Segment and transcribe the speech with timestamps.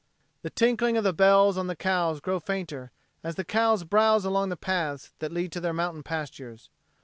[0.41, 2.91] The tinkling of the bells on the cows grow fainter
[3.23, 6.71] as the cows browse along the paths that lead to their mountain pastures.